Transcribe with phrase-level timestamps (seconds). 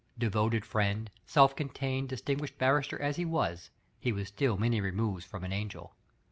[0.17, 3.69] Devoted friend, self contained, distinguished barrister as he was,
[3.99, 5.93] he was still many removes from an angel.